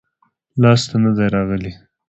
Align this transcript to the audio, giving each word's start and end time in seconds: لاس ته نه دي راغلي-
لاس 0.61 0.81
ته 0.89 0.95
نه 1.03 1.11
دي 1.17 1.25
راغلي- 1.35 1.73